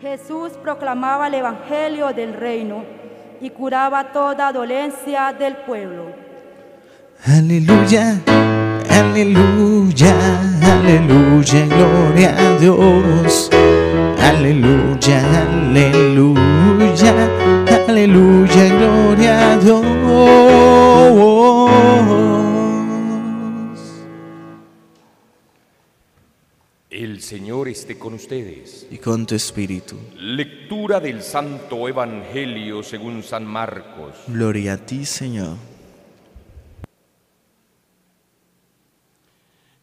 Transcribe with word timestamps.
Jesús 0.00 0.52
proclamaba 0.62 1.26
el 1.26 1.34
Evangelio 1.34 2.14
del 2.14 2.32
reino 2.32 2.84
y 3.38 3.50
curaba 3.50 4.12
toda 4.12 4.50
dolencia 4.50 5.34
del 5.38 5.56
pueblo. 5.58 6.06
Aleluya, 7.26 8.18
aleluya, 8.88 10.14
aleluya, 10.62 11.66
gloria 11.66 12.34
a 12.34 12.56
Dios. 12.56 13.50
Aleluya, 14.22 15.22
aleluya, 15.42 17.12
aleluya, 17.86 18.68
gloria 18.78 19.52
a 19.52 19.56
Dios. 19.58 19.84
El 26.90 27.22
Señor 27.22 27.68
esté 27.68 27.96
con 27.96 28.14
ustedes. 28.14 28.88
Y 28.90 28.98
con 28.98 29.24
tu 29.24 29.36
espíritu. 29.36 29.96
Lectura 30.16 30.98
del 30.98 31.22
Santo 31.22 31.86
Evangelio 31.86 32.82
según 32.82 33.22
San 33.22 33.46
Marcos. 33.46 34.16
Gloria 34.26 34.72
a 34.72 34.76
ti, 34.76 35.06
Señor. 35.06 35.56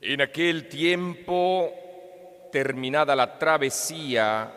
En 0.02 0.20
aquel 0.20 0.68
tiempo, 0.68 1.72
terminada 2.52 3.16
la 3.16 3.40
travesía, 3.40 4.52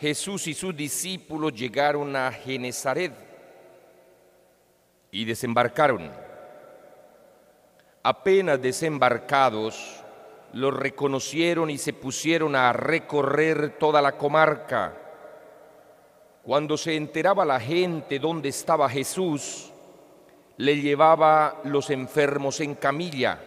Jesús 0.00 0.46
y 0.46 0.54
sus 0.54 0.74
discípulos 0.74 1.52
llegaron 1.52 2.16
a 2.16 2.32
Genezaret 2.32 3.12
y 5.10 5.26
desembarcaron. 5.26 6.10
Apenas 8.02 8.62
desembarcados, 8.62 10.02
los 10.56 10.74
reconocieron 10.74 11.68
y 11.68 11.76
se 11.76 11.92
pusieron 11.92 12.56
a 12.56 12.72
recorrer 12.72 13.76
toda 13.78 14.00
la 14.00 14.16
comarca. 14.16 14.94
Cuando 16.42 16.78
se 16.78 16.96
enteraba 16.96 17.44
la 17.44 17.60
gente 17.60 18.18
dónde 18.18 18.48
estaba 18.48 18.88
Jesús, 18.88 19.70
le 20.56 20.80
llevaba 20.80 21.60
los 21.64 21.90
enfermos 21.90 22.60
en 22.60 22.74
camilla. 22.76 23.38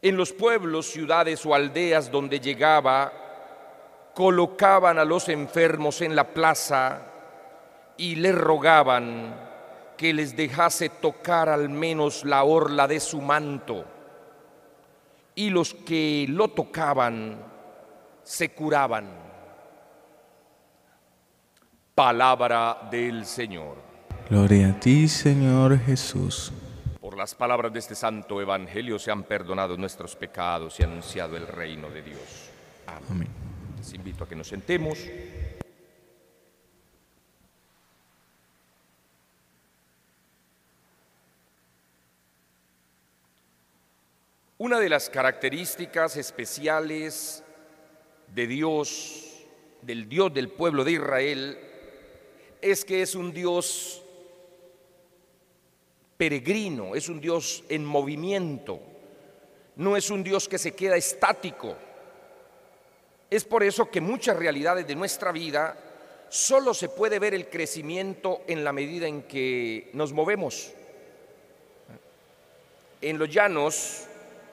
En 0.00 0.16
los 0.16 0.32
pueblos, 0.32 0.86
ciudades 0.86 1.44
o 1.44 1.56
aldeas 1.56 2.08
donde 2.12 2.38
llegaba, 2.38 3.12
colocaban 4.14 4.96
a 5.00 5.04
los 5.04 5.28
enfermos 5.28 6.02
en 6.02 6.14
la 6.14 6.28
plaza 6.28 7.02
y 7.96 8.14
le 8.14 8.30
rogaban 8.30 9.34
que 9.96 10.14
les 10.14 10.36
dejase 10.36 10.88
tocar 10.88 11.48
al 11.48 11.68
menos 11.68 12.24
la 12.24 12.44
orla 12.44 12.86
de 12.86 13.00
su 13.00 13.20
manto. 13.20 13.84
Y 15.40 15.48
los 15.48 15.72
que 15.72 16.26
lo 16.28 16.48
tocaban 16.48 17.42
se 18.22 18.50
curaban. 18.50 19.08
Palabra 21.94 22.88
del 22.90 23.24
Señor. 23.24 23.78
Gloria 24.28 24.68
a 24.68 24.78
ti, 24.78 25.08
Señor 25.08 25.78
Jesús. 25.78 26.52
Por 27.00 27.16
las 27.16 27.34
palabras 27.34 27.72
de 27.72 27.78
este 27.78 27.94
santo 27.94 28.38
evangelio 28.42 28.98
se 28.98 29.12
han 29.12 29.22
perdonado 29.22 29.78
nuestros 29.78 30.14
pecados 30.14 30.78
y 30.78 30.82
anunciado 30.82 31.38
el 31.38 31.46
reino 31.46 31.88
de 31.88 32.02
Dios. 32.02 32.50
Amén. 32.86 33.02
Amén. 33.10 33.28
Les 33.78 33.94
invito 33.94 34.24
a 34.24 34.28
que 34.28 34.36
nos 34.36 34.48
sentemos. 34.48 34.98
Una 44.60 44.78
de 44.78 44.90
las 44.90 45.08
características 45.08 46.18
especiales 46.18 47.42
de 48.26 48.46
Dios, 48.46 49.46
del 49.80 50.06
Dios 50.06 50.34
del 50.34 50.50
pueblo 50.50 50.84
de 50.84 50.92
Israel, 50.92 51.58
es 52.60 52.84
que 52.84 53.00
es 53.00 53.14
un 53.14 53.32
Dios 53.32 54.02
peregrino, 56.18 56.94
es 56.94 57.08
un 57.08 57.22
Dios 57.22 57.64
en 57.70 57.86
movimiento, 57.86 58.80
no 59.76 59.96
es 59.96 60.10
un 60.10 60.22
Dios 60.22 60.46
que 60.46 60.58
se 60.58 60.72
queda 60.72 60.98
estático. 60.98 61.74
Es 63.30 63.44
por 63.44 63.62
eso 63.62 63.90
que 63.90 64.02
muchas 64.02 64.36
realidades 64.36 64.86
de 64.86 64.94
nuestra 64.94 65.32
vida 65.32 65.74
solo 66.28 66.74
se 66.74 66.90
puede 66.90 67.18
ver 67.18 67.32
el 67.32 67.48
crecimiento 67.48 68.42
en 68.46 68.62
la 68.62 68.74
medida 68.74 69.06
en 69.06 69.22
que 69.22 69.88
nos 69.94 70.12
movemos. 70.12 70.70
En 73.00 73.18
los 73.18 73.30
llanos 73.30 74.06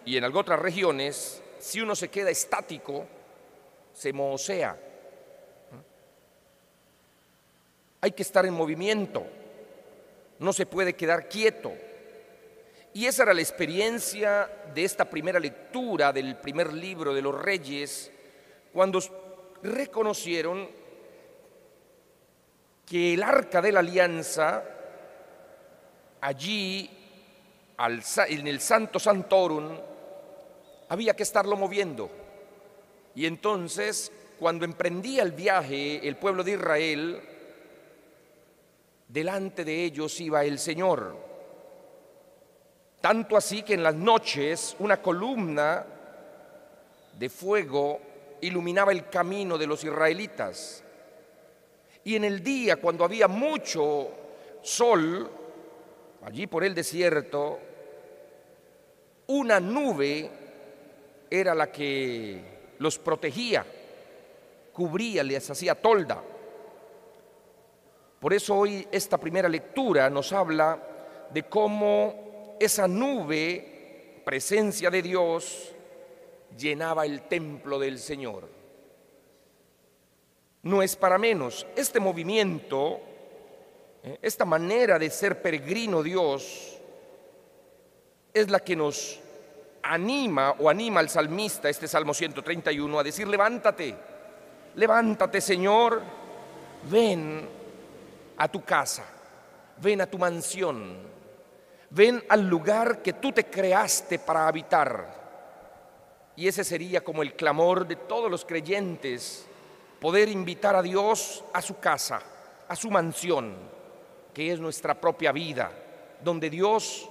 y 0.08 0.16
en 0.16 0.24
algunas 0.24 0.44
otras 0.44 0.62
regiones, 0.62 1.44
si 1.60 1.82
uno 1.82 1.94
se 1.94 2.08
queda 2.08 2.30
estático, 2.30 3.06
se 3.94 4.14
mosea. 4.14 4.80
Hay 8.00 8.12
que 8.14 8.24
estar 8.24 8.46
en 8.46 8.54
movimiento, 8.54 9.28
no 10.40 10.54
se 10.54 10.66
puede 10.66 10.96
quedar 10.96 11.28
quieto. 11.28 11.74
Y 12.94 13.06
esa 13.06 13.24
era 13.24 13.34
la 13.34 13.42
experiencia 13.42 14.50
de 14.74 14.86
esta 14.86 15.04
primera 15.04 15.42
lectura 15.42 16.14
del 16.14 16.38
primer 16.38 16.72
libro 16.72 17.14
de 17.14 17.22
los 17.22 17.38
reyes, 17.38 18.10
cuando 18.72 19.02
reconocieron 19.62 20.70
que 22.86 23.14
el 23.14 23.24
arca 23.24 23.62
de 23.62 23.74
la 23.74 23.82
alianza, 23.82 24.64
allí 26.22 26.90
en 27.78 28.48
el 28.48 28.62
Santo 28.62 29.00
Santorum, 29.00 29.97
había 30.90 31.16
que 31.16 31.24
estarlo 31.24 31.56
moviendo. 31.56 32.10
Y 33.16 33.26
entonces, 33.26 34.12
cuando 34.40 34.66
emprendía 34.66 35.24
el 35.24 35.32
viaje 35.32 36.08
el 36.08 36.18
pueblo 36.18 36.44
de 36.44 36.52
Israel, 36.52 37.22
delante 39.08 39.64
de 39.64 39.84
ellos 39.84 40.20
iba 40.20 40.44
el 40.44 40.60
Señor. 40.60 41.16
Tanto 43.02 43.38
así 43.38 43.64
que 43.64 43.74
en 43.74 43.84
las 43.84 43.96
noches 43.96 44.76
una 44.80 45.02
columna 45.02 45.86
de 47.18 47.30
fuego 47.30 48.00
iluminaba 48.42 48.92
el 48.92 49.10
camino 49.10 49.58
de 49.58 49.68
los 49.68 49.84
israelitas. 49.84 50.84
Y 52.04 52.16
en 52.16 52.24
el 52.24 52.44
día, 52.44 52.78
cuando 52.78 53.04
había 53.04 53.28
mucho 53.28 54.10
sol, 54.62 55.30
allí 56.24 56.48
por 56.48 56.64
el 56.64 56.74
desierto, 56.74 57.60
una 59.28 59.60
nube 59.60 60.30
era 61.30 61.54
la 61.54 61.72
que 61.72 62.42
los 62.80 62.98
protegía, 63.00 63.66
cubría, 64.74 65.24
les 65.24 65.50
hacía 65.50 65.76
tolda. 65.76 66.24
Por 68.20 68.34
eso 68.34 68.56
hoy 68.56 68.88
esta 68.92 69.18
primera 69.18 69.48
lectura 69.48 70.10
nos 70.10 70.34
habla 70.34 71.28
de 71.32 71.44
cómo 71.44 72.56
esa 72.60 72.88
nube, 72.88 74.22
presencia 74.26 74.90
de 74.90 75.02
Dios, 75.02 75.74
llenaba 76.58 77.06
el 77.06 77.24
templo 77.24 77.78
del 77.80 78.00
Señor. 78.00 78.50
No 80.64 80.82
es 80.82 80.96
para 80.96 81.18
menos. 81.18 81.66
Este 81.76 82.00
movimiento, 82.00 83.00
eh, 84.04 84.18
esta 84.22 84.46
manera 84.46 84.98
de 84.98 85.10
ser 85.10 85.42
peregrino 85.42 86.02
Dios, 86.02 86.78
es 88.34 88.50
la 88.50 88.60
que 88.60 88.76
nos 88.76 89.20
anima 89.94 90.56
o 90.60 90.70
anima 90.70 91.00
al 91.00 91.10
salmista, 91.10 91.70
este 91.70 91.88
Salmo 91.88 92.14
131, 92.14 93.00
a 93.00 93.04
decir, 93.04 93.28
levántate, 93.28 93.96
levántate 94.76 95.42
Señor, 95.42 96.02
ven 96.90 97.48
a 98.38 98.48
tu 98.48 98.64
casa, 98.64 99.06
ven 99.82 100.02
a 100.02 100.06
tu 100.08 100.18
mansión, 100.18 100.98
ven 101.90 102.24
al 102.30 102.48
lugar 102.48 103.02
que 103.02 103.14
tú 103.14 103.32
te 103.32 103.46
creaste 103.46 104.20
para 104.20 104.48
habitar. 104.48 105.16
Y 106.36 106.48
ese 106.48 106.64
sería 106.64 107.04
como 107.04 107.24
el 107.24 107.34
clamor 107.34 107.88
de 107.88 107.96
todos 107.96 108.30
los 108.30 108.46
creyentes, 108.46 109.48
poder 110.00 110.30
invitar 110.30 110.76
a 110.76 110.84
Dios 110.84 111.44
a 111.54 111.62
su 111.62 111.80
casa, 111.80 112.22
a 112.68 112.76
su 112.76 112.92
mansión, 112.92 113.56
que 114.34 114.52
es 114.52 114.60
nuestra 114.60 114.94
propia 114.94 115.32
vida, 115.32 115.72
donde 116.24 116.50
Dios 116.50 117.10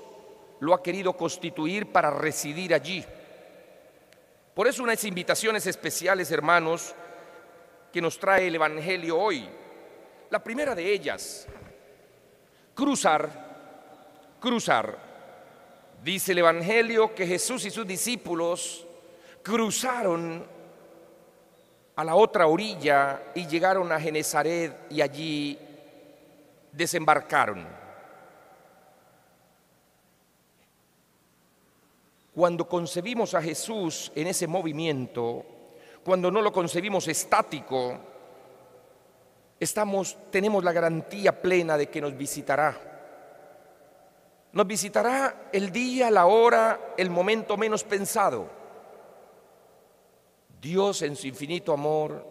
lo 0.60 0.74
ha 0.74 0.82
querido 0.82 1.12
constituir 1.14 1.92
para 1.92 2.10
residir 2.10 2.74
allí. 2.74 3.04
Por 4.54 4.66
eso 4.66 4.82
unas 4.82 5.04
invitaciones 5.04 5.66
especiales, 5.66 6.30
hermanos, 6.30 6.94
que 7.92 8.00
nos 8.00 8.18
trae 8.18 8.46
el 8.46 8.54
Evangelio 8.54 9.18
hoy. 9.18 9.48
La 10.30 10.42
primera 10.42 10.74
de 10.74 10.92
ellas, 10.92 11.46
cruzar, 12.74 14.36
cruzar. 14.40 14.98
Dice 16.02 16.32
el 16.32 16.38
Evangelio 16.38 17.14
que 17.14 17.26
Jesús 17.26 17.64
y 17.64 17.70
sus 17.70 17.86
discípulos 17.86 18.86
cruzaron 19.42 20.46
a 21.96 22.04
la 22.04 22.14
otra 22.14 22.46
orilla 22.46 23.22
y 23.34 23.46
llegaron 23.46 23.90
a 23.90 24.00
Genezaret 24.00 24.90
y 24.90 25.00
allí 25.00 25.58
desembarcaron. 26.72 27.85
Cuando 32.36 32.68
concebimos 32.68 33.32
a 33.32 33.40
Jesús 33.40 34.12
en 34.14 34.26
ese 34.26 34.46
movimiento, 34.46 35.42
cuando 36.04 36.30
no 36.30 36.42
lo 36.42 36.52
concebimos 36.52 37.08
estático, 37.08 37.98
tenemos 40.30 40.62
la 40.62 40.72
garantía 40.72 41.40
plena 41.40 41.78
de 41.78 41.88
que 41.88 41.98
nos 41.98 42.14
visitará. 42.14 42.78
Nos 44.52 44.66
visitará 44.66 45.48
el 45.50 45.72
día, 45.72 46.10
la 46.10 46.26
hora, 46.26 46.92
el 46.98 47.08
momento 47.08 47.56
menos 47.56 47.84
pensado. 47.84 48.50
Dios 50.60 51.00
en 51.00 51.16
su 51.16 51.28
infinito 51.28 51.72
amor 51.72 52.22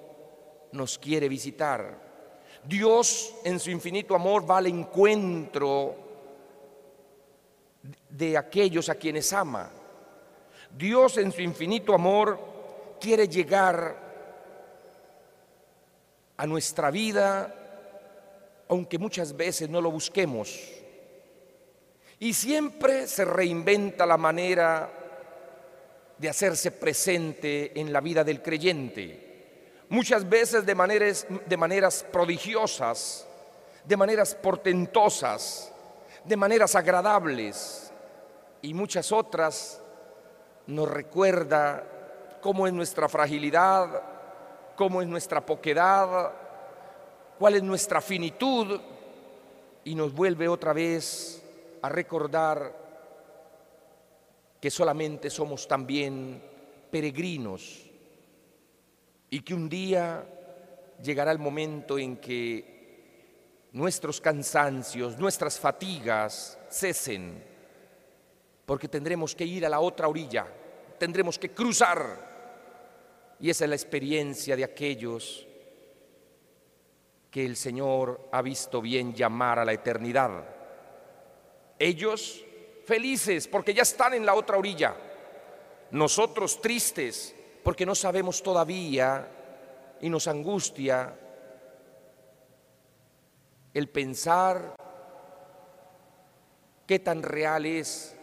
nos 0.72 1.00
quiere 1.00 1.28
visitar. 1.28 2.00
Dios 2.64 3.34
en 3.44 3.60
su 3.60 3.72
infinito 3.72 4.14
amor 4.14 4.48
va 4.48 4.58
al 4.58 4.68
encuentro 4.68 5.96
de 8.08 8.38
aquellos 8.38 8.88
a 8.90 8.94
quienes 8.94 9.34
ama. 9.34 9.72
Dios 10.78 11.18
en 11.18 11.32
su 11.32 11.42
infinito 11.42 11.94
amor 11.94 12.38
quiere 13.00 13.30
llegar 13.30 13.96
a 16.36 16.46
nuestra 16.46 16.92
vida, 16.92 17.54
aunque 18.68 18.98
muchas 19.00 19.36
veces 19.38 19.70
no 19.70 19.80
lo 19.80 19.90
busquemos. 19.90 20.60
Y 22.20 22.34
siempre 22.34 23.08
se 23.08 23.24
reinventa 23.24 24.06
la 24.06 24.18
manera 24.18 24.92
de 26.18 26.30
hacerse 26.30 26.72
presente 26.72 27.80
en 27.80 27.94
la 27.94 28.02
vida 28.02 28.26
del 28.26 28.42
creyente. 28.42 29.54
Muchas 29.88 30.28
veces 30.28 30.66
de 30.66 30.76
maneras, 30.76 31.26
de 31.46 31.58
maneras 31.58 32.06
prodigiosas, 32.12 33.26
de 33.86 33.96
maneras 33.96 34.36
portentosas, 34.36 35.72
de 36.26 36.36
maneras 36.36 36.76
agradables 36.76 37.92
y 38.62 38.74
muchas 38.74 39.12
otras 39.14 39.82
nos 40.68 40.90
recuerda 40.90 41.84
cómo 42.42 42.68
es 42.68 42.74
nuestra 42.74 43.10
fragilidad, 43.10 44.02
cómo 44.76 45.02
es 45.02 45.08
nuestra 45.08 45.46
poquedad, 45.46 46.32
cuál 47.38 47.56
es 47.56 47.64
nuestra 47.64 48.02
finitud 48.02 48.80
y 49.84 49.96
nos 49.96 50.14
vuelve 50.14 50.48
otra 50.48 50.74
vez 50.74 51.44
a 51.82 51.90
recordar 51.90 52.86
que 54.60 54.72
solamente 54.72 55.30
somos 55.30 55.68
también 55.68 56.42
peregrinos 56.90 57.86
y 59.30 59.42
que 59.42 59.54
un 59.54 59.70
día 59.70 60.26
llegará 61.04 61.32
el 61.32 61.40
momento 61.40 62.00
en 62.00 62.18
que 62.18 63.70
nuestros 63.74 64.22
cansancios, 64.22 65.18
nuestras 65.20 65.60
fatigas 65.60 66.58
cesen, 66.70 67.55
porque 68.66 68.88
tendremos 68.88 69.36
que 69.36 69.46
ir 69.46 69.66
a 69.66 69.70
la 69.70 69.80
otra 69.80 70.08
orilla, 70.08 70.48
tendremos 70.98 71.38
que 71.38 71.52
cruzar. 71.52 72.36
Y 73.40 73.50
esa 73.50 73.66
es 73.66 73.70
la 73.70 73.76
experiencia 73.76 74.56
de 74.56 74.64
aquellos 74.64 75.46
que 77.30 77.46
el 77.46 77.58
Señor 77.58 78.30
ha 78.32 78.42
visto 78.42 78.82
bien 78.82 79.14
llamar 79.14 79.60
a 79.60 79.66
la 79.66 79.74
eternidad. 79.74 80.46
Ellos 81.78 82.44
felices 82.86 83.48
porque 83.48 83.74
ya 83.74 83.82
están 83.82 84.14
en 84.14 84.26
la 84.26 84.34
otra 84.36 84.58
orilla. 84.58 84.96
Nosotros 85.92 86.62
tristes 86.62 87.36
porque 87.62 87.86
no 87.86 87.94
sabemos 87.94 88.42
todavía 88.42 89.28
y 90.00 90.10
nos 90.10 90.28
angustia 90.28 91.14
el 93.74 93.90
pensar 93.90 94.76
qué 96.88 97.00
tan 97.00 97.22
real 97.22 97.66
es 97.66 98.15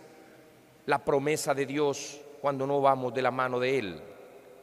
la 0.87 1.05
promesa 1.05 1.55
de 1.55 1.67
Dios 1.67 2.21
cuando 2.41 2.67
no 2.67 2.81
vamos 2.81 3.15
de 3.15 3.23
la 3.23 3.31
mano 3.31 3.61
de 3.61 3.79
Él. 3.79 4.03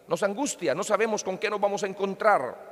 Nos 0.07 0.23
angustia, 0.23 0.73
no 0.75 0.83
sabemos 0.83 1.23
con 1.23 1.37
qué 1.37 1.49
nos 1.49 1.61
vamos 1.61 1.83
a 1.83 1.87
encontrar. 1.87 2.69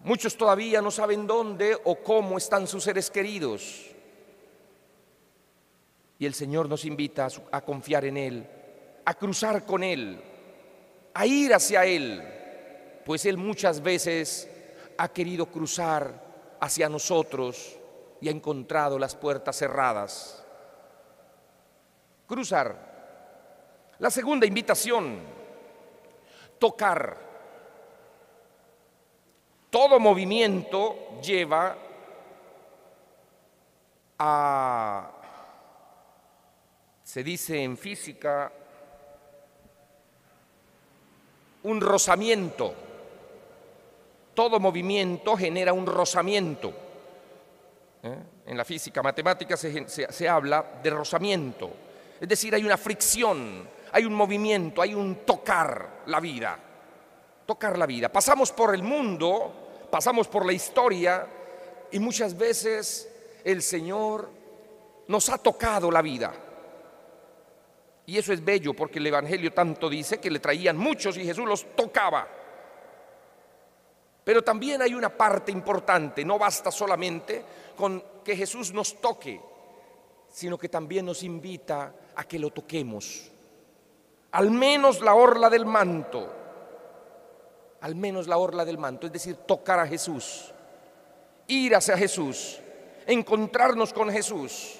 Muchos 0.00 0.36
todavía 0.36 0.82
no 0.82 0.90
saben 0.90 1.26
dónde 1.26 1.78
o 1.84 1.96
cómo 1.96 2.36
están 2.36 2.66
sus 2.66 2.84
seres 2.84 3.10
queridos. 3.10 3.86
Y 6.18 6.26
el 6.26 6.34
Señor 6.34 6.68
nos 6.68 6.84
invita 6.84 7.28
a, 7.50 7.60
confiar 7.62 8.04
en 8.04 8.16
Él, 8.16 8.46
a 9.04 9.14
cruzar 9.14 9.64
con 9.64 9.82
Él, 9.82 10.20
a 11.14 11.26
ir 11.26 11.54
hacia 11.54 11.84
Él, 11.84 12.22
pues 13.04 13.26
Él 13.26 13.36
muchas 13.36 13.82
veces 13.82 14.48
ha 14.98 15.08
querido 15.08 15.46
cruzar 15.46 16.56
hacia 16.60 16.88
nosotros 16.88 17.76
y 18.20 18.28
ha 18.28 18.30
encontrado 18.30 18.98
las 18.98 19.16
puertas 19.16 19.56
cerradas. 19.56 20.44
Cruzar. 22.32 23.94
La 23.98 24.10
segunda 24.10 24.46
invitación, 24.46 25.18
tocar. 26.58 27.18
Todo 29.68 30.00
movimiento 30.00 31.20
lleva 31.20 31.76
a, 34.18 35.10
se 37.02 37.22
dice 37.22 37.62
en 37.62 37.76
física, 37.76 38.50
un 41.64 41.80
rozamiento 41.82 42.74
todo 44.34 44.58
movimiento 44.58 45.36
genera 45.36 45.72
un 45.72 45.86
rozamiento. 45.86 46.72
¿eh? 48.02 48.16
En 48.46 48.56
la 48.56 48.64
física 48.64 49.02
matemática 49.02 49.56
se, 49.58 50.28
habla 50.28 50.80
de 50.82 50.90
rozamiento. 50.90 51.70
Es 52.22 52.28
decir, 52.28 52.54
hay 52.54 52.64
una 52.64 52.76
fricción, 52.76 53.68
hay 53.90 54.04
un 54.04 54.14
movimiento, 54.14 54.80
hay 54.80 54.94
un 54.94 55.26
tocar 55.26 56.04
la 56.06 56.20
vida. 56.20 56.56
Tocar 57.44 57.76
la 57.76 57.84
vida. 57.84 58.10
Pasamos 58.10 58.52
por 58.52 58.76
el 58.76 58.84
mundo, 58.84 59.88
pasamos 59.90 60.28
por 60.28 60.46
la 60.46 60.52
historia 60.52 61.26
y 61.90 61.98
muchas 61.98 62.38
veces 62.38 63.10
el 63.42 63.60
Señor 63.60 64.30
nos 65.08 65.28
ha 65.30 65.38
tocado 65.38 65.90
la 65.90 66.00
vida. 66.00 66.32
Y 68.06 68.16
eso 68.16 68.32
es 68.32 68.44
bello 68.44 68.72
porque 68.72 69.00
el 69.00 69.06
Evangelio 69.08 69.52
tanto 69.52 69.90
dice 69.90 70.20
que 70.20 70.30
le 70.30 70.38
traían 70.38 70.76
muchos 70.76 71.16
y 71.16 71.24
Jesús 71.24 71.44
los 71.44 71.74
tocaba. 71.74 72.28
Pero 74.22 74.42
también 74.42 74.80
hay 74.80 74.94
una 74.94 75.08
parte 75.08 75.50
importante, 75.50 76.24
no 76.24 76.38
basta 76.38 76.70
solamente 76.70 77.44
con 77.76 78.00
que 78.24 78.36
Jesús 78.36 78.72
nos 78.72 79.00
toque, 79.00 79.40
sino 80.32 80.58
que 80.58 80.68
también 80.68 81.06
nos 81.06 81.22
invita 81.22 81.94
a 82.16 82.24
que 82.24 82.38
lo 82.38 82.50
toquemos. 82.50 83.30
Al 84.32 84.50
menos 84.50 85.00
la 85.02 85.14
orla 85.14 85.50
del 85.50 85.66
manto, 85.66 86.32
al 87.82 87.94
menos 87.94 88.26
la 88.26 88.38
orla 88.38 88.64
del 88.64 88.78
manto, 88.78 89.06
es 89.06 89.12
decir, 89.12 89.36
tocar 89.36 89.78
a 89.78 89.86
Jesús, 89.86 90.52
ir 91.46 91.76
hacia 91.76 91.98
Jesús, 91.98 92.58
encontrarnos 93.06 93.92
con 93.92 94.10
Jesús, 94.10 94.78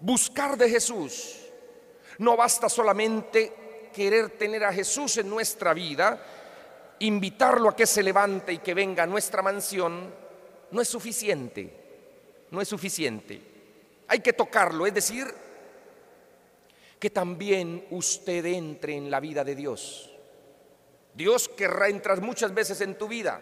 buscar 0.00 0.56
de 0.58 0.68
Jesús. 0.68 1.46
No 2.18 2.36
basta 2.36 2.68
solamente 2.68 3.90
querer 3.94 4.36
tener 4.36 4.64
a 4.64 4.72
Jesús 4.72 5.16
en 5.16 5.30
nuestra 5.30 5.72
vida, 5.72 6.22
invitarlo 6.98 7.70
a 7.70 7.76
que 7.76 7.86
se 7.86 8.02
levante 8.02 8.52
y 8.52 8.58
que 8.58 8.74
venga 8.74 9.04
a 9.04 9.06
nuestra 9.06 9.40
mansión 9.40 10.12
no 10.70 10.82
es 10.82 10.88
suficiente, 10.88 11.72
no 12.50 12.60
es 12.60 12.68
suficiente. 12.68 13.57
Hay 14.08 14.20
que 14.20 14.32
tocarlo, 14.32 14.86
es 14.86 14.94
decir, 14.94 15.26
que 16.98 17.10
también 17.10 17.86
usted 17.90 18.44
entre 18.46 18.96
en 18.96 19.10
la 19.10 19.20
vida 19.20 19.44
de 19.44 19.54
Dios. 19.54 20.10
Dios 21.14 21.48
querrá 21.48 21.88
entrar 21.88 22.20
muchas 22.20 22.52
veces 22.52 22.80
en 22.80 22.96
tu 22.96 23.06
vida. 23.06 23.40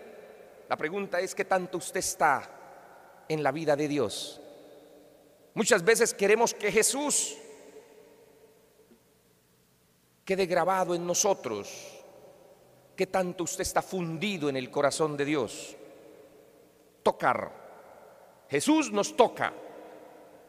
La 0.68 0.76
pregunta 0.76 1.20
es 1.20 1.34
qué 1.34 1.44
tanto 1.44 1.78
usted 1.78 2.00
está 2.00 3.24
en 3.28 3.42
la 3.42 3.52
vida 3.52 3.76
de 3.76 3.88
Dios. 3.88 4.40
Muchas 5.54 5.84
veces 5.84 6.12
queremos 6.12 6.52
que 6.52 6.70
Jesús 6.70 7.36
quede 10.24 10.46
grabado 10.46 10.94
en 10.94 11.06
nosotros, 11.06 11.96
¿Qué 12.96 13.06
tanto 13.06 13.44
usted 13.44 13.60
está 13.60 13.82
fundido 13.82 14.48
en 14.48 14.56
el 14.56 14.70
corazón 14.70 15.18
de 15.18 15.26
Dios? 15.26 15.76
Tocar. 17.02 18.46
Jesús 18.48 18.90
nos 18.90 19.14
toca. 19.14 19.52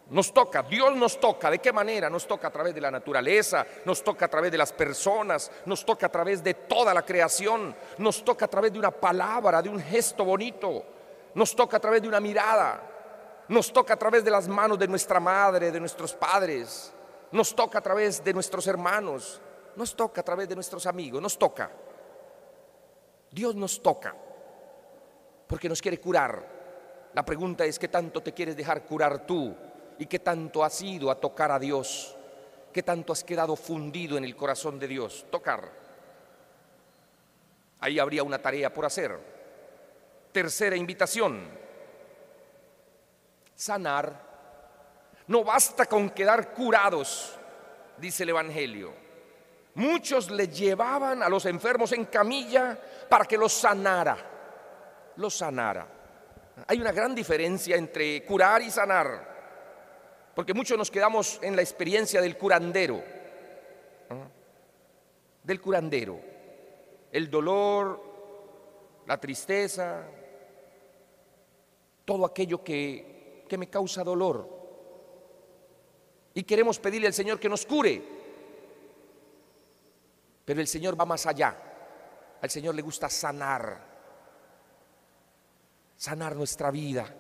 Nos 0.10 0.34
toca, 0.34 0.64
Dios 0.64 0.96
nos 0.96 1.20
toca. 1.20 1.52
¿De 1.52 1.60
qué 1.60 1.74
manera? 1.74 2.10
Nos 2.10 2.26
toca 2.26 2.48
a 2.48 2.52
través 2.52 2.74
de 2.74 2.80
la 2.80 2.90
naturaleza, 2.90 3.66
nos 3.84 4.04
toca 4.04 4.26
a 4.26 4.30
través 4.30 4.52
de 4.52 4.58
las 4.58 4.72
personas, 4.72 5.52
nos 5.66 5.86
toca 5.86 6.06
a 6.06 6.12
través 6.12 6.42
de 6.44 6.54
toda 6.54 6.94
la 6.94 7.04
creación, 7.04 7.76
nos 7.98 8.24
toca 8.24 8.46
a 8.46 8.48
través 8.48 8.72
de 8.72 8.80
una 8.80 8.92
palabra, 8.92 9.62
de 9.62 9.70
un 9.70 9.80
gesto 9.80 10.24
bonito, 10.24 10.86
nos 11.36 11.54
toca 11.56 11.78
a 11.78 11.80
través 11.80 12.02
de 12.02 12.08
una 12.08 12.22
mirada, 12.22 12.82
nos 13.50 13.74
toca 13.74 13.96
a 13.96 13.98
través 13.98 14.24
de 14.24 14.32
las 14.32 14.48
manos 14.48 14.80
de 14.80 14.88
nuestra 14.88 15.20
madre, 15.20 15.72
de 15.72 15.80
nuestros 15.80 16.14
padres, 16.14 16.94
nos 17.32 17.54
toca 17.54 17.80
a 17.80 17.82
través 17.82 18.24
de 18.24 18.34
nuestros 18.34 18.66
hermanos, 18.68 19.42
nos 19.76 19.94
toca 19.94 20.22
a 20.22 20.24
través 20.24 20.48
de 20.48 20.56
nuestros 20.56 20.86
amigos, 20.86 21.22
nos 21.22 21.38
toca. 21.38 21.70
Dios 23.30 23.56
nos 23.56 23.82
toca 23.82 24.16
porque 25.48 25.68
nos 25.68 25.82
quiere 25.82 26.00
curar. 26.00 26.58
La 27.14 27.26
pregunta 27.26 27.66
es, 27.66 27.78
¿qué 27.78 27.88
tanto 27.88 28.22
te 28.22 28.34
quieres 28.34 28.56
dejar 28.56 28.84
curar 28.86 29.26
tú? 29.26 29.56
¿Y 30.00 30.06
qué 30.06 30.20
tanto 30.20 30.63
has 30.63 30.82
ido 30.82 31.10
a 31.10 31.16
tocar 31.16 31.51
a 31.51 31.60
Dios? 31.60 32.16
¿Qué 32.72 32.84
tanto 32.84 33.13
has 33.13 33.24
quedado 33.24 33.56
fundido 33.56 34.18
en 34.18 34.24
el 34.24 34.36
corazón 34.36 34.77
de 34.80 34.88
Dios? 34.88 35.25
Tocar. 35.32 35.72
Ahí 37.80 38.00
habría 38.00 38.24
una 38.24 38.39
tarea 38.39 38.74
por 38.74 38.86
hacer. 38.86 39.18
Tercera 40.32 40.75
invitación, 40.75 41.50
sanar. 43.56 44.27
No 45.27 45.44
basta 45.44 45.86
con 45.86 46.12
quedar 46.12 46.54
curados, 46.54 47.36
dice 47.98 48.24
el 48.24 48.30
Evangelio. 48.30 48.94
Muchos 49.75 50.32
le 50.32 50.48
llevaban 50.48 51.22
a 51.22 51.30
los 51.30 51.46
enfermos 51.46 51.92
en 51.92 52.06
camilla 52.06 52.77
para 53.10 53.25
que 53.25 53.38
los 53.38 53.54
sanara, 53.54 54.18
los 55.18 55.36
sanara. 55.36 55.88
Hay 56.68 56.80
una 56.80 56.92
gran 56.92 57.13
diferencia 57.13 57.75
entre 57.75 58.24
curar 58.25 58.62
y 58.62 58.72
sanar, 58.72 59.37
porque 60.38 60.53
muchos 60.53 60.77
nos 60.77 60.91
quedamos 60.91 61.39
en 61.41 61.56
la 61.56 61.63
experiencia 61.63 62.22
del 62.22 62.38
curandero, 62.38 63.03
del 65.41 65.60
curandero, 65.60 66.20
el 67.12 67.27
dolor, 67.27 68.00
la 69.08 69.20
tristeza, 69.20 70.06
todo 72.06 72.24
aquello 72.24 72.63
que, 72.63 73.46
que 73.50 73.58
me 73.58 73.67
causa 73.67 74.03
dolor. 74.03 74.48
Y 76.36 76.44
queremos 76.44 76.77
pedirle 76.77 77.08
al 77.08 77.13
Señor 77.15 77.39
que 77.39 77.50
nos 77.50 77.65
cure, 77.65 78.00
pero 80.46 80.62
el 80.62 80.67
Señor 80.67 81.01
va 81.01 81.06
más 81.06 81.25
allá. 81.25 81.58
Al 82.39 82.50
Señor 82.51 82.75
le 82.75 82.84
gusta 82.84 83.10
sanar, 83.10 83.84
sanar 85.96 86.36
nuestra 86.36 86.70
vida, 86.70 87.12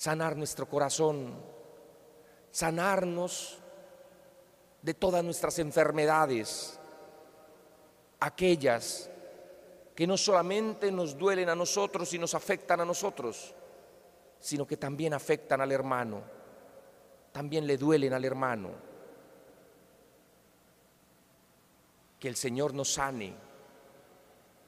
sanar 0.00 0.34
nuestro 0.34 0.66
corazón, 0.66 1.34
sanarnos 2.50 3.58
de 4.80 4.94
todas 4.94 5.22
nuestras 5.22 5.58
enfermedades, 5.58 6.80
aquellas 8.18 9.10
que 9.94 10.06
no 10.06 10.16
solamente 10.16 10.90
nos 10.90 11.18
duelen 11.18 11.50
a 11.50 11.54
nosotros 11.54 12.14
y 12.14 12.18
nos 12.18 12.34
afectan 12.34 12.80
a 12.80 12.86
nosotros, 12.86 13.54
sino 14.38 14.66
que 14.66 14.78
también 14.78 15.12
afectan 15.12 15.60
al 15.60 15.70
hermano, 15.70 16.22
también 17.30 17.66
le 17.66 17.76
duelen 17.76 18.14
al 18.14 18.24
hermano. 18.24 18.70
Que 22.18 22.28
el 22.28 22.36
Señor 22.36 22.72
nos 22.72 22.94
sane 22.94 23.34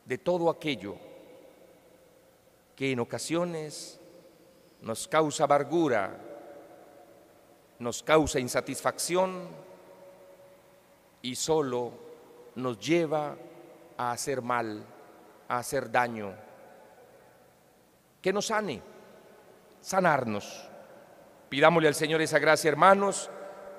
de 0.04 0.18
todo 0.18 0.50
aquello 0.50 0.94
que 2.76 2.92
en 2.92 3.00
ocasiones 3.00 3.98
nos 4.82 5.06
causa 5.08 5.44
amargura, 5.44 6.18
nos 7.78 8.02
causa 8.02 8.38
insatisfacción 8.38 9.48
y 11.22 11.34
solo 11.34 11.92
nos 12.56 12.78
lleva 12.78 13.36
a 13.96 14.12
hacer 14.12 14.42
mal, 14.42 14.84
a 15.48 15.58
hacer 15.58 15.90
daño. 15.90 16.34
Que 18.20 18.32
nos 18.32 18.46
sane, 18.46 18.82
sanarnos. 19.80 20.68
Pidámosle 21.48 21.88
al 21.88 21.94
Señor 21.94 22.20
esa 22.20 22.38
gracia, 22.38 22.68
hermanos, 22.68 23.30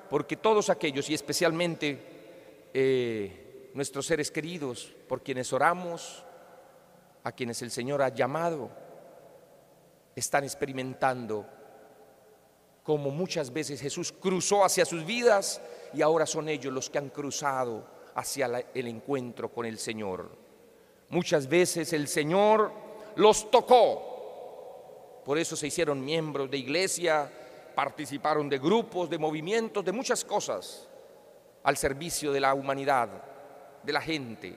porque 0.08 0.36
todos 0.36 0.70
aquellos 0.70 1.10
y 1.10 1.14
especialmente 1.14 2.70
eh, 2.72 3.70
nuestros 3.74 4.06
seres 4.06 4.30
queridos, 4.30 4.94
por 5.08 5.22
quienes 5.22 5.52
oramos, 5.52 6.24
a 7.24 7.32
quienes 7.32 7.62
el 7.62 7.70
Señor 7.70 8.02
ha 8.02 8.10
llamado, 8.10 8.70
están 10.14 10.44
experimentando 10.44 11.46
como 12.84 13.10
muchas 13.10 13.52
veces 13.52 13.80
Jesús 13.80 14.12
cruzó 14.12 14.62
hacia 14.62 14.84
sus 14.84 15.04
vidas 15.06 15.60
y 15.94 16.02
ahora 16.02 16.26
son 16.26 16.48
ellos 16.48 16.72
los 16.72 16.90
que 16.90 16.98
han 16.98 17.08
cruzado 17.08 17.86
hacia 18.14 18.66
el 18.74 18.86
encuentro 18.86 19.50
con 19.50 19.64
el 19.64 19.78
Señor. 19.78 20.30
Muchas 21.08 21.48
veces 21.48 21.92
el 21.94 22.06
Señor 22.06 22.70
los 23.16 23.50
tocó, 23.50 25.22
por 25.24 25.38
eso 25.38 25.56
se 25.56 25.68
hicieron 25.68 26.04
miembros 26.04 26.50
de 26.50 26.58
iglesia, 26.58 27.30
participaron 27.74 28.48
de 28.50 28.58
grupos, 28.58 29.08
de 29.08 29.18
movimientos, 29.18 29.84
de 29.84 29.92
muchas 29.92 30.22
cosas 30.24 30.86
al 31.62 31.78
servicio 31.78 32.32
de 32.32 32.40
la 32.40 32.52
humanidad, 32.52 33.08
de 33.82 33.92
la 33.92 34.02
gente. 34.02 34.54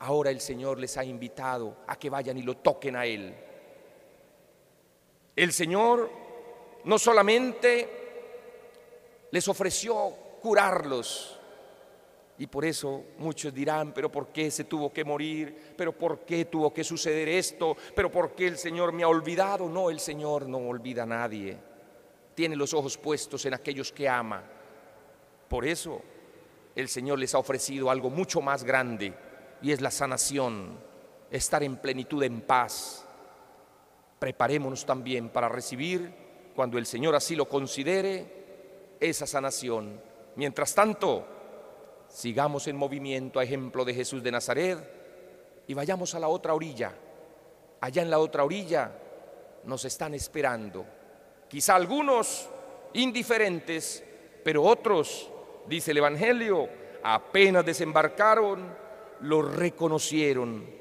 Ahora 0.00 0.30
el 0.30 0.40
Señor 0.40 0.80
les 0.80 0.96
ha 0.96 1.04
invitado 1.04 1.76
a 1.86 1.96
que 1.96 2.10
vayan 2.10 2.36
y 2.38 2.42
lo 2.42 2.56
toquen 2.56 2.96
a 2.96 3.06
Él. 3.06 3.34
El 5.40 5.54
Señor 5.54 6.10
no 6.84 6.98
solamente 6.98 7.88
les 9.30 9.48
ofreció 9.48 9.94
curarlos, 10.42 11.40
y 12.36 12.46
por 12.46 12.66
eso 12.66 13.04
muchos 13.16 13.54
dirán, 13.54 13.94
pero 13.94 14.12
¿por 14.12 14.28
qué 14.28 14.50
se 14.50 14.64
tuvo 14.64 14.92
que 14.92 15.02
morir? 15.02 15.72
¿Pero 15.78 15.92
por 15.92 16.26
qué 16.26 16.44
tuvo 16.44 16.74
que 16.74 16.84
suceder 16.84 17.26
esto? 17.26 17.74
¿Pero 17.94 18.10
por 18.10 18.34
qué 18.34 18.48
el 18.48 18.58
Señor 18.58 18.92
me 18.92 19.02
ha 19.02 19.08
olvidado? 19.08 19.66
No, 19.66 19.88
el 19.88 19.98
Señor 19.98 20.46
no 20.46 20.58
olvida 20.58 21.04
a 21.04 21.06
nadie. 21.06 21.56
Tiene 22.34 22.54
los 22.54 22.74
ojos 22.74 22.98
puestos 22.98 23.46
en 23.46 23.54
aquellos 23.54 23.92
que 23.92 24.10
ama. 24.10 24.44
Por 25.48 25.64
eso 25.64 26.02
el 26.76 26.90
Señor 26.90 27.18
les 27.18 27.34
ha 27.34 27.38
ofrecido 27.38 27.90
algo 27.90 28.10
mucho 28.10 28.42
más 28.42 28.62
grande 28.62 29.14
y 29.62 29.72
es 29.72 29.80
la 29.80 29.90
sanación, 29.90 30.78
estar 31.30 31.62
en 31.62 31.78
plenitud, 31.78 32.22
en 32.24 32.42
paz. 32.42 33.06
Preparémonos 34.20 34.84
también 34.84 35.30
para 35.30 35.48
recibir, 35.48 36.12
cuando 36.54 36.76
el 36.76 36.84
Señor 36.84 37.14
así 37.14 37.34
lo 37.34 37.48
considere, 37.48 38.96
esa 39.00 39.26
sanación. 39.26 39.98
Mientras 40.36 40.74
tanto, 40.74 41.26
sigamos 42.06 42.66
en 42.68 42.76
movimiento 42.76 43.40
a 43.40 43.44
ejemplo 43.44 43.82
de 43.82 43.94
Jesús 43.94 44.22
de 44.22 44.30
Nazaret 44.30 44.78
y 45.66 45.72
vayamos 45.72 46.14
a 46.14 46.20
la 46.20 46.28
otra 46.28 46.52
orilla. 46.52 46.92
Allá 47.80 48.02
en 48.02 48.10
la 48.10 48.18
otra 48.18 48.44
orilla 48.44 48.92
nos 49.64 49.86
están 49.86 50.12
esperando. 50.12 50.84
Quizá 51.48 51.76
algunos 51.76 52.46
indiferentes, 52.92 54.04
pero 54.44 54.64
otros, 54.64 55.30
dice 55.66 55.92
el 55.92 55.96
Evangelio, 55.96 56.68
apenas 57.02 57.64
desembarcaron, 57.64 58.68
lo 59.22 59.40
reconocieron 59.40 60.78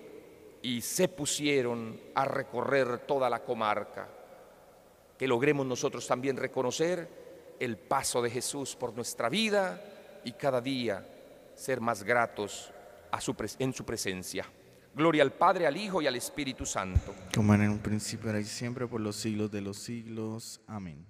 y 0.62 0.82
se 0.82 1.08
pusieron 1.08 2.00
a 2.16 2.26
recorrer 2.26 3.00
toda 3.00 3.30
la 3.30 3.44
comarca. 3.44 4.08
Que 5.18 5.28
logremos 5.28 5.66
nosotros 5.66 6.08
también 6.08 6.38
reconocer 6.38 7.56
el 7.60 7.78
paso 7.78 8.22
de 8.22 8.30
Jesús 8.30 8.76
por 8.76 8.94
nuestra 8.94 9.30
vida 9.30 9.82
y 10.24 10.32
cada 10.34 10.62
día 10.62 11.06
ser 11.56 11.82
más 11.82 12.04
gratos 12.04 12.72
a 13.12 13.20
su 13.20 13.36
en 13.60 13.74
su 13.74 13.86
presencia. 13.86 14.46
Gloria 14.96 15.24
al 15.24 15.34
Padre, 15.34 15.68
al 15.68 15.78
Hijo 15.78 16.02
y 16.02 16.08
al 16.08 16.16
Espíritu 16.16 16.66
Santo. 16.66 17.14
Como 17.34 17.54
en 17.54 17.70
un 17.70 17.80
principio, 17.80 18.30
ahora 18.30 18.40
y 18.40 18.46
siempre, 18.46 18.88
por 18.88 19.02
los 19.02 19.16
siglos 19.16 19.52
de 19.52 19.62
los 19.62 19.78
siglos. 19.78 20.62
Amén. 20.68 21.06